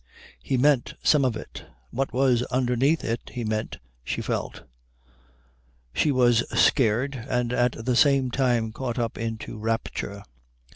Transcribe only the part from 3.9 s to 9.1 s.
she felt. She was scared, and at the same time caught